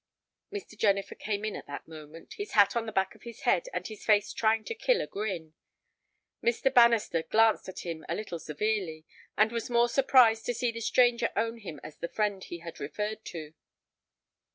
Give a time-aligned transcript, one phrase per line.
[0.51, 0.75] Mr.
[0.75, 3.85] Jennifer came in at that moment, his hat on the back of his head and
[3.85, 5.53] his face trying to kill a grin.
[6.43, 6.73] Mr.
[6.73, 9.05] Bannister glanced at him a little severely,
[9.37, 12.79] and was more surprised to see the stranger own him as the friend he had
[12.79, 13.53] referred to.